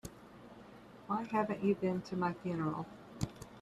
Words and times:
Why 1.05 1.21
haven't 1.31 1.63
you 1.63 1.75
been 1.75 2.01
to 2.01 2.15
my 2.15 2.33
funeral? 2.33 2.87